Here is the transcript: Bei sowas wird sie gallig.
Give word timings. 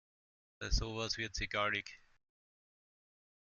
Bei 0.57 0.71
sowas 0.71 1.17
wird 1.19 1.35
sie 1.35 1.47
gallig. 1.47 2.01